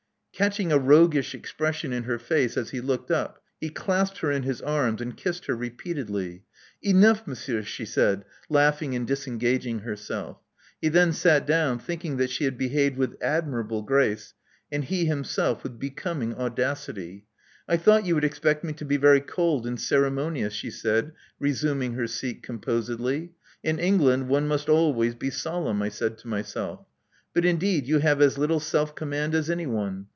[0.33, 4.41] Catching a roguish expression in her face as he looked up, he clasped her in
[4.41, 6.41] his arms, and kissed her repeatedly.
[6.63, 10.39] *' Enough, Monsieur," she said, laughing and dis engaging herself.
[10.81, 14.33] He then sat down, thinking that^ Ishe had behaved with admirable grace,
[14.71, 17.27] and he him ^/, self with becoming audacity.
[17.67, 21.11] I thought you would ^^^.■ expect me to be very cold and ceremonious," she said,
[21.37, 23.33] resuming her seat composedly.
[23.61, 26.79] In England one must always be solemn, I said to myself.
[27.31, 30.07] But indeed you have as little self command as anyone.